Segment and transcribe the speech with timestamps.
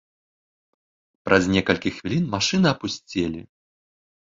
[1.27, 3.41] Праз некалькі хвілін машыны апусцелі.